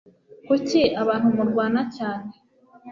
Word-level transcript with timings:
kuki 0.45 0.81
abantu 1.01 1.27
murwana 1.37 1.81
cyane 1.95 2.31